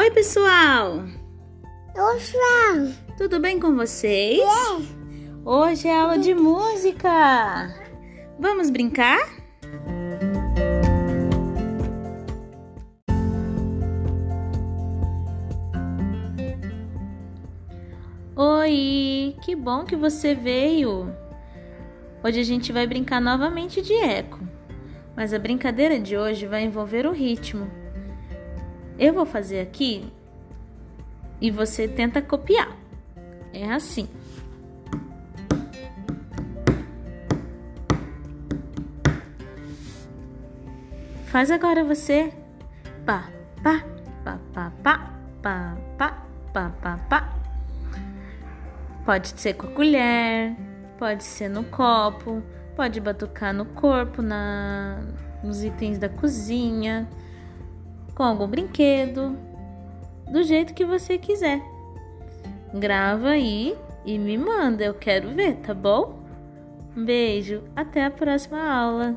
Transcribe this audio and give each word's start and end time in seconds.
Oi, 0.00 0.10
pessoal! 0.12 1.04
Oi, 1.94 2.94
Tudo 3.18 3.38
bem 3.38 3.60
com 3.60 3.76
vocês? 3.76 4.40
É. 4.40 5.44
Hoje 5.44 5.88
é 5.88 5.94
aula 5.94 6.16
de 6.16 6.34
música. 6.34 7.68
Vamos 8.38 8.70
brincar? 8.70 9.18
Oi, 18.34 19.36
que 19.42 19.54
bom 19.54 19.84
que 19.84 19.96
você 19.96 20.34
veio. 20.34 21.14
Hoje 22.24 22.40
a 22.40 22.44
gente 22.44 22.72
vai 22.72 22.86
brincar 22.86 23.20
novamente 23.20 23.82
de 23.82 23.92
eco, 23.96 24.40
mas 25.14 25.34
a 25.34 25.38
brincadeira 25.38 26.00
de 26.00 26.16
hoje 26.16 26.46
vai 26.46 26.62
envolver 26.62 27.04
o 27.04 27.12
ritmo. 27.12 27.79
Eu 29.00 29.14
vou 29.14 29.24
fazer 29.24 29.60
aqui 29.60 30.12
e 31.40 31.50
você 31.50 31.88
tenta 31.88 32.20
copiar. 32.20 32.76
É 33.50 33.72
assim. 33.72 34.06
Faz 41.28 41.50
agora 41.50 41.82
você. 41.82 42.30
Pá, 43.06 43.30
pá, 43.62 43.82
pá, 44.22 44.38
pá, 44.52 44.72
pá, 44.82 45.16
pá, 45.42 45.76
pá, 45.96 46.26
pá, 46.52 46.72
pá, 46.82 47.00
pá. 47.08 47.34
Pode 49.06 49.28
ser 49.28 49.54
com 49.54 49.66
a 49.66 49.70
colher, 49.70 50.54
pode 50.98 51.24
ser 51.24 51.48
no 51.48 51.64
copo, 51.64 52.42
pode 52.76 53.00
batucar 53.00 53.54
no 53.54 53.64
corpo, 53.64 54.20
na, 54.20 55.00
nos 55.42 55.64
itens 55.64 55.96
da 55.96 56.10
cozinha, 56.10 57.08
com 58.20 58.24
algum 58.24 58.46
brinquedo, 58.46 59.34
do 60.30 60.42
jeito 60.42 60.74
que 60.74 60.84
você 60.84 61.16
quiser. 61.16 61.58
Grava 62.74 63.30
aí 63.30 63.74
e 64.04 64.18
me 64.18 64.36
manda, 64.36 64.84
eu 64.84 64.92
quero 64.92 65.30
ver, 65.30 65.54
tá 65.56 65.72
bom? 65.72 66.22
Um 66.94 67.02
beijo, 67.02 67.62
até 67.74 68.04
a 68.04 68.10
próxima 68.10 68.62
aula. 68.62 69.16